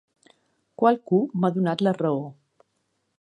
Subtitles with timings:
[0.83, 2.25] Qualcú m'ha donat la raó.